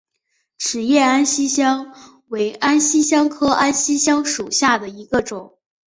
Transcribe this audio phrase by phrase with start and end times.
[0.57, 1.93] 齿叶安息香
[2.27, 5.59] 为安息香科安息香属下的一个种。